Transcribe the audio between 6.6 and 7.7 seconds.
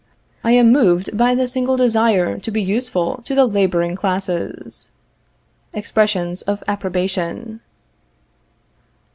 approbation.